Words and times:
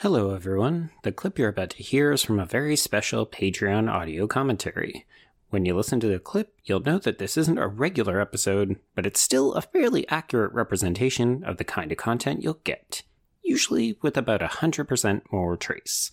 Hello, 0.00 0.34
everyone. 0.34 0.88
The 1.02 1.12
clip 1.12 1.38
you're 1.38 1.50
about 1.50 1.68
to 1.72 1.82
hear 1.82 2.10
is 2.10 2.22
from 2.22 2.40
a 2.40 2.46
very 2.46 2.74
special 2.74 3.26
Patreon 3.26 3.92
audio 3.92 4.26
commentary. 4.26 5.04
When 5.50 5.66
you 5.66 5.76
listen 5.76 6.00
to 6.00 6.06
the 6.06 6.18
clip, 6.18 6.54
you'll 6.64 6.80
note 6.80 7.02
that 7.02 7.18
this 7.18 7.36
isn't 7.36 7.58
a 7.58 7.68
regular 7.68 8.18
episode, 8.18 8.78
but 8.94 9.04
it's 9.04 9.20
still 9.20 9.52
a 9.52 9.60
fairly 9.60 10.08
accurate 10.08 10.54
representation 10.54 11.44
of 11.44 11.58
the 11.58 11.64
kind 11.64 11.92
of 11.92 11.98
content 11.98 12.42
you'll 12.42 12.62
get, 12.64 13.02
usually 13.42 13.98
with 14.00 14.16
about 14.16 14.40
100% 14.40 15.20
more 15.30 15.58
trace. 15.58 16.10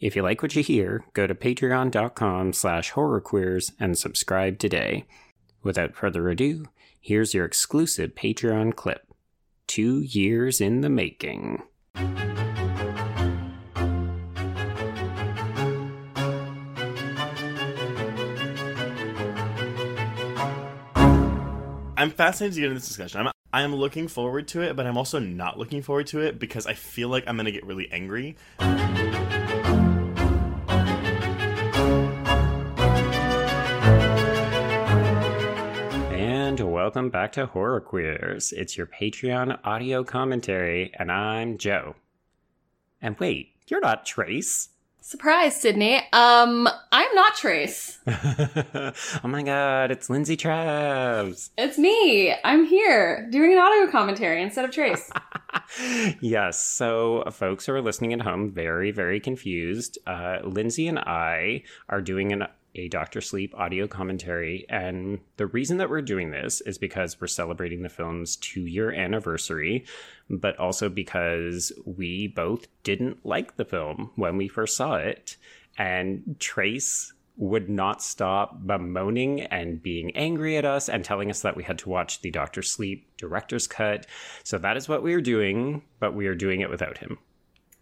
If 0.00 0.16
you 0.16 0.22
like 0.22 0.40
what 0.40 0.56
you 0.56 0.62
hear, 0.62 1.04
go 1.12 1.26
to 1.26 1.34
patreon.com 1.34 2.54
slash 2.54 2.92
horrorqueers 2.92 3.72
and 3.78 3.98
subscribe 3.98 4.58
today. 4.58 5.04
Without 5.62 5.94
further 5.94 6.30
ado, 6.30 6.70
here's 6.98 7.34
your 7.34 7.44
exclusive 7.44 8.14
Patreon 8.14 8.74
clip. 8.74 9.12
Two 9.66 10.00
years 10.00 10.58
in 10.58 10.80
the 10.80 10.88
making. 10.88 11.62
I'm 22.06 22.12
fascinated 22.12 22.54
to 22.54 22.60
get 22.60 22.66
into 22.66 22.78
this 22.78 22.86
discussion. 22.86 23.26
I'm 23.26 23.32
I'm 23.52 23.74
looking 23.74 24.06
forward 24.06 24.46
to 24.48 24.62
it, 24.62 24.76
but 24.76 24.86
I'm 24.86 24.96
also 24.96 25.18
not 25.18 25.58
looking 25.58 25.82
forward 25.82 26.06
to 26.08 26.20
it 26.20 26.38
because 26.38 26.64
I 26.64 26.74
feel 26.74 27.08
like 27.08 27.24
I'm 27.26 27.36
gonna 27.36 27.50
get 27.50 27.66
really 27.66 27.90
angry. 27.90 28.36
And 36.12 36.60
welcome 36.60 37.10
back 37.10 37.32
to 37.32 37.46
Horror 37.46 37.80
Queers. 37.80 38.52
It's 38.52 38.76
your 38.76 38.86
Patreon 38.86 39.58
audio 39.64 40.04
commentary, 40.04 40.92
and 40.96 41.10
I'm 41.10 41.58
Joe. 41.58 41.96
And 43.02 43.18
wait, 43.18 43.48
you're 43.66 43.80
not 43.80 44.06
Trace. 44.06 44.68
Surprise, 45.06 45.54
Sydney. 45.54 45.98
Um, 46.12 46.68
I'm 46.90 47.14
not 47.14 47.36
Trace. 47.36 48.00
oh 48.08 48.92
my 49.22 49.44
god, 49.44 49.92
it's 49.92 50.10
Lindsay 50.10 50.36
Traves. 50.36 51.50
It's 51.56 51.78
me. 51.78 52.34
I'm 52.42 52.64
here 52.64 53.28
doing 53.30 53.52
an 53.52 53.58
audio 53.58 53.88
commentary 53.88 54.42
instead 54.42 54.64
of 54.64 54.72
Trace. 54.72 55.08
yes, 56.20 56.60
so 56.60 57.22
folks 57.30 57.66
who 57.66 57.74
are 57.74 57.80
listening 57.80 58.14
at 58.14 58.22
home, 58.22 58.50
very, 58.50 58.90
very 58.90 59.20
confused. 59.20 59.96
Uh, 60.08 60.38
Lindsay 60.42 60.88
and 60.88 60.98
I 60.98 61.62
are 61.88 62.00
doing 62.00 62.32
an 62.32 62.48
a 62.76 62.88
Doctor 62.88 63.20
Sleep 63.20 63.54
audio 63.56 63.86
commentary. 63.86 64.66
And 64.68 65.20
the 65.36 65.46
reason 65.46 65.78
that 65.78 65.90
we're 65.90 66.02
doing 66.02 66.30
this 66.30 66.60
is 66.60 66.78
because 66.78 67.20
we're 67.20 67.26
celebrating 67.26 67.82
the 67.82 67.88
film's 67.88 68.36
two 68.36 68.66
year 68.66 68.92
anniversary, 68.92 69.84
but 70.30 70.58
also 70.58 70.88
because 70.88 71.72
we 71.84 72.28
both 72.28 72.68
didn't 72.82 73.24
like 73.24 73.56
the 73.56 73.64
film 73.64 74.10
when 74.16 74.36
we 74.36 74.48
first 74.48 74.76
saw 74.76 74.96
it. 74.96 75.36
And 75.78 76.36
Trace 76.38 77.12
would 77.36 77.68
not 77.68 78.02
stop 78.02 78.66
bemoaning 78.66 79.42
and 79.42 79.82
being 79.82 80.16
angry 80.16 80.56
at 80.56 80.64
us 80.64 80.88
and 80.88 81.04
telling 81.04 81.30
us 81.30 81.42
that 81.42 81.56
we 81.56 81.62
had 81.62 81.78
to 81.78 81.88
watch 81.88 82.22
the 82.22 82.30
Doctor 82.30 82.62
Sleep 82.62 83.06
director's 83.18 83.66
cut. 83.66 84.06
So 84.42 84.58
that 84.58 84.76
is 84.76 84.88
what 84.88 85.02
we 85.02 85.12
are 85.14 85.20
doing, 85.20 85.82
but 86.00 86.14
we 86.14 86.26
are 86.28 86.34
doing 86.34 86.60
it 86.60 86.70
without 86.70 86.98
him. 86.98 87.18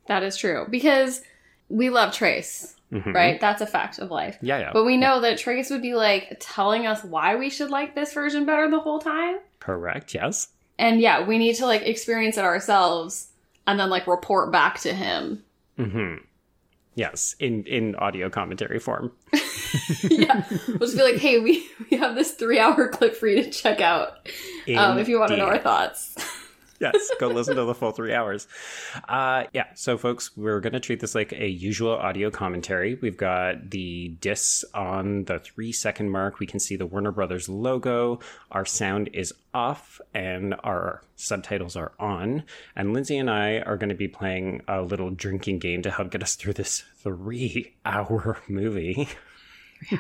That 0.07 0.23
is 0.23 0.37
true 0.37 0.67
because 0.71 1.23
we 1.69 1.89
love 1.89 2.13
Trace. 2.13 2.75
Mm-hmm. 2.95 3.13
Right? 3.13 3.41
That's 3.41 3.61
a 3.61 3.67
fact 3.67 3.99
of 3.99 4.13
life. 4.13 4.39
Yeah, 4.41 4.59
yeah. 4.59 4.71
But 4.73 4.85
we 4.85 4.97
know 4.97 5.21
that 5.21 5.37
Trace 5.37 5.69
would 5.71 5.83
be 5.83 5.95
like 5.95 6.37
telling 6.39 6.87
us 6.87 7.03
why 7.03 7.35
we 7.35 7.51
should 7.51 7.71
like 7.71 7.97
this 7.97 8.13
version 8.13 8.47
better 8.47 8.71
the 8.71 8.79
whole 8.79 9.01
time. 9.01 9.39
Correct, 9.59 10.15
yes. 10.15 10.49
And 10.79 11.01
yeah, 11.01 11.27
we 11.27 11.39
need 11.39 11.57
to 11.57 11.67
like 11.67 11.83
experience 11.83 12.39
it 12.39 12.45
ourselves 12.45 13.29
and 13.67 13.81
then 13.81 13.91
like 13.91 14.07
report 14.07 14.53
back 14.53 14.79
to 14.81 14.95
him. 14.95 15.43
Mm-hmm. 15.77 16.25
Yes, 16.95 17.35
in 17.41 17.65
in 17.65 17.97
audio 17.97 18.31
commentary 18.31 18.79
form. 18.79 19.11
yeah, 20.05 20.45
we'll 20.69 20.79
just 20.79 20.97
be 20.97 21.03
like, 21.03 21.17
hey, 21.17 21.41
we 21.41 21.67
we 21.91 21.97
have 21.97 22.15
this 22.15 22.33
three 22.33 22.61
hour 22.61 22.87
clip 22.93 23.17
for 23.17 23.27
you 23.27 23.43
to 23.43 23.51
check 23.51 23.81
out 23.81 24.29
um, 24.77 24.99
if 24.99 25.09
you 25.09 25.19
want 25.19 25.33
to 25.33 25.37
know 25.37 25.47
our 25.47 25.59
thoughts 25.59 26.15
yes, 26.81 27.11
go 27.21 27.29
listen 27.29 27.57
to 27.57 27.65
the 27.65 27.75
full 27.75 27.93
three 27.93 28.13
hours. 28.13 28.47
Uh, 29.09 29.45
yeah, 29.53 29.67
so 29.75 29.97
folks, 29.97 30.37
we're 30.37 30.61
going 30.61 30.73
to 30.73 30.81
treat 30.81 31.01
this 31.01 31.15
like 31.15 31.33
a 31.33 31.49
usual 31.49 31.93
audio 31.93 32.31
commentary. 32.31 32.97
We've 33.01 33.17
got 33.17 33.71
the 33.71 34.09
discs 34.21 34.65
on 34.75 35.25
the 35.25 35.39
three 35.39 35.73
second 35.73 36.11
mark. 36.11 36.39
We 36.39 36.47
can 36.47 36.61
see 36.61 36.77
the 36.77 36.87
Warner 36.87 37.13
Brothers 37.13 37.49
logo. 37.49 38.21
Our 38.51 38.65
sound 38.65 39.11
is 39.13 39.33
off 39.53 40.01
and 40.13 40.55
our 40.65 41.03
subtitles 41.17 41.77
are 41.77 41.93
on. 41.99 42.45
And 42.75 42.93
Lindsay 42.93 43.19
and 43.19 43.31
I 43.31 43.61
are 43.61 43.77
going 43.77 43.89
to 43.89 43.95
be 43.95 44.09
playing 44.09 44.63
a 44.69 44.83
little 44.83 45.11
drinking 45.11 45.61
game 45.61 45.83
to 45.83 45.91
help 45.91 46.11
get 46.11 46.23
us 46.23 46.35
through 46.35 46.55
this 46.55 46.85
three 46.97 47.75
hour 47.85 48.39
movie. 48.49 49.09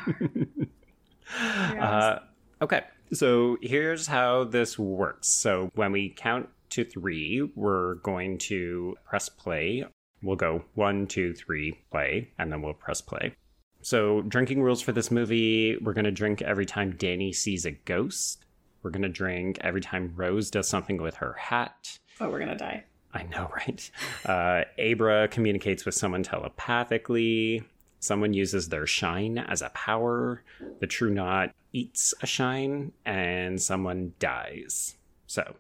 uh, 1.81 2.19
okay. 2.61 2.83
So 3.12 3.59
here's 3.62 4.06
how 4.06 4.45
this 4.45 4.79
works. 4.79 5.29
So 5.29 5.71
when 5.75 5.93
we 5.93 6.11
count 6.11 6.49
to 6.75 6.85
three, 6.85 7.49
we're 7.55 7.97
going 7.97 8.39
to 8.39 8.97
press 9.05 9.29
play. 9.29 9.85
We'll 10.23 10.37
go 10.37 10.65
one, 10.75 11.07
two, 11.07 11.35
three, 11.35 11.79
play, 11.91 12.31
and 12.39 12.51
then 12.51 12.62
we'll 12.62 12.75
press 12.75 13.01
play. 13.01 13.35
So, 13.83 14.23
drinking 14.23 14.62
rules 14.62 14.81
for 14.81 14.93
this 14.93 15.11
movie 15.11 15.77
we're 15.77 15.93
going 15.93 16.07
to 16.07 16.11
drink 16.11 16.41
every 16.43 16.65
time 16.65 16.97
Danny 16.97 17.33
sees 17.33 17.67
a 17.67 17.73
ghost. 17.73 18.45
We're 18.83 18.91
going 18.91 19.03
to 19.03 19.09
drink 19.09 19.59
every 19.61 19.81
time 19.81 20.12
Rose 20.17 20.51
does 20.51 20.69
something 20.69 21.01
with 21.01 21.17
her 21.17 21.35
hat. 21.35 21.99
Oh, 22.21 22.29
we're 22.29 22.39
going 22.39 22.51
to 22.51 22.57
die. 22.57 22.85
I 23.12 23.25
know, 23.25 23.51
right? 23.56 23.91
Uh, 24.27 24.65
Abra 24.79 25.29
communicates 25.29 25.85
with 25.85 25.95
someone 25.95 26.23
telepathically. 26.23 27.62
Someone 28.01 28.35
uses 28.35 28.69
their 28.69 28.87
shine 28.87 29.39
as 29.39 29.62
a 29.62 29.71
power. 29.71 30.43
The 30.81 30.87
True 30.87 31.11
Knot 31.11 31.55
eats 31.73 32.12
a 32.21 32.27
shine, 32.27 32.93
and 33.06 33.61
someone 33.61 34.12
dies. 34.19 34.97
So, 35.27 35.56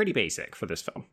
pretty 0.00 0.12
basic 0.12 0.56
for 0.56 0.64
this 0.64 0.80
film. 0.80 1.04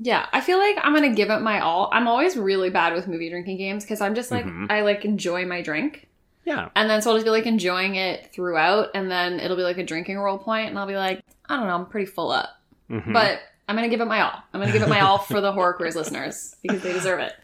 Yeah, 0.00 0.26
I 0.32 0.40
feel 0.40 0.58
like 0.58 0.76
I'm 0.82 0.92
gonna 0.92 1.14
give 1.14 1.30
it 1.30 1.42
my 1.42 1.60
all. 1.60 1.88
I'm 1.92 2.08
always 2.08 2.36
really 2.36 2.70
bad 2.70 2.92
with 2.92 3.06
movie 3.06 3.30
drinking 3.30 3.56
games 3.56 3.84
because 3.84 4.00
I'm 4.00 4.16
just 4.16 4.32
like 4.32 4.44
mm-hmm. 4.44 4.66
I 4.68 4.80
like 4.80 5.04
enjoy 5.04 5.46
my 5.46 5.62
drink. 5.62 6.08
Yeah. 6.44 6.70
And 6.74 6.90
then 6.90 7.02
so 7.02 7.10
I'll 7.10 7.16
just 7.18 7.24
be 7.24 7.30
like 7.30 7.46
enjoying 7.46 7.94
it 7.94 8.32
throughout, 8.32 8.88
and 8.96 9.08
then 9.08 9.38
it'll 9.38 9.56
be 9.56 9.62
like 9.62 9.78
a 9.78 9.84
drinking 9.84 10.18
roll 10.18 10.38
point, 10.38 10.70
and 10.70 10.76
I'll 10.76 10.88
be 10.88 10.96
like, 10.96 11.22
I 11.48 11.56
don't 11.56 11.68
know, 11.68 11.76
I'm 11.76 11.86
pretty 11.86 12.06
full 12.06 12.32
up. 12.32 12.48
Mm-hmm. 12.90 13.12
But 13.12 13.42
I'm 13.68 13.76
gonna 13.76 13.88
give 13.88 14.00
it 14.00 14.06
my 14.06 14.22
all. 14.22 14.42
I'm 14.52 14.58
gonna 14.58 14.72
give 14.72 14.82
it 14.82 14.88
my 14.88 15.02
all 15.02 15.18
for 15.18 15.40
the 15.40 15.52
Horror 15.52 15.74
Queers 15.74 15.94
listeners 15.94 16.56
because 16.62 16.82
they 16.82 16.92
deserve 16.92 17.20
it. 17.20 17.34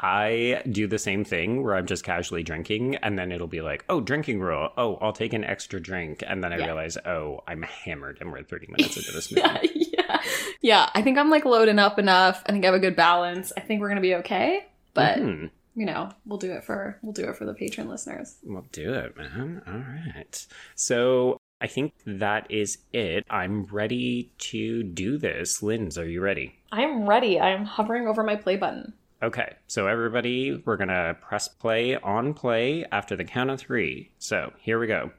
I 0.00 0.62
do 0.70 0.86
the 0.86 0.98
same 0.98 1.24
thing 1.24 1.62
where 1.62 1.74
I'm 1.74 1.86
just 1.86 2.04
casually 2.04 2.42
drinking 2.42 2.96
and 2.96 3.18
then 3.18 3.32
it'll 3.32 3.48
be 3.48 3.60
like, 3.60 3.84
oh, 3.88 4.00
drinking 4.00 4.40
rule. 4.40 4.70
Oh, 4.76 4.96
I'll 4.96 5.12
take 5.12 5.32
an 5.32 5.44
extra 5.44 5.80
drink. 5.80 6.22
And 6.26 6.42
then 6.42 6.52
I 6.52 6.58
yeah. 6.58 6.66
realize, 6.66 6.96
oh, 6.98 7.42
I'm 7.48 7.62
hammered 7.62 8.18
and 8.20 8.30
we're 8.30 8.42
30 8.42 8.68
minutes 8.68 8.96
into 8.96 9.12
this 9.12 9.32
movie. 9.32 9.42
yeah, 9.42 9.60
yeah. 10.08 10.20
Yeah. 10.60 10.90
I 10.94 11.02
think 11.02 11.18
I'm 11.18 11.30
like 11.30 11.44
loading 11.44 11.78
up 11.78 11.98
enough. 11.98 12.42
I 12.46 12.52
think 12.52 12.64
I 12.64 12.66
have 12.66 12.74
a 12.74 12.80
good 12.80 12.96
balance. 12.96 13.52
I 13.56 13.60
think 13.60 13.80
we're 13.80 13.88
going 13.88 13.96
to 13.96 14.02
be 14.02 14.16
okay. 14.16 14.66
But. 14.94 15.18
Mm-hmm. 15.18 15.46
You 15.74 15.86
know, 15.86 16.10
we'll 16.26 16.40
do 16.40 16.50
it 16.50 16.64
for 16.64 16.98
we'll 17.02 17.12
do 17.12 17.28
it 17.28 17.36
for 17.36 17.44
the 17.44 17.54
patron 17.54 17.88
listeners. 17.88 18.34
We'll 18.42 18.66
do 18.72 18.94
it, 18.94 19.16
man. 19.16 19.62
All 19.64 19.74
right. 19.74 20.46
So 20.74 21.38
I 21.60 21.68
think 21.68 21.92
that 22.04 22.50
is 22.50 22.78
it. 22.92 23.24
I'm 23.30 23.62
ready 23.64 24.32
to 24.38 24.82
do 24.82 25.18
this. 25.18 25.62
Linz, 25.62 25.96
are 25.96 26.08
you 26.08 26.20
ready? 26.20 26.58
I'm 26.72 27.08
ready. 27.08 27.38
I 27.38 27.50
am 27.50 27.64
hovering 27.64 28.08
over 28.08 28.24
my 28.24 28.34
play 28.34 28.56
button. 28.56 28.92
Okay, 29.20 29.54
so 29.66 29.88
everybody, 29.88 30.62
we're 30.64 30.76
gonna 30.76 31.16
press 31.20 31.48
play 31.48 31.96
on 31.96 32.34
play 32.34 32.84
after 32.92 33.16
the 33.16 33.24
count 33.24 33.50
of 33.50 33.58
three. 33.58 34.12
So 34.18 34.52
here 34.60 34.78
we 34.78 34.86
go. 34.86 35.10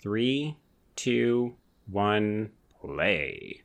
Three, 0.00 0.56
two, 0.94 1.56
one, 1.90 2.50
play. 2.80 3.62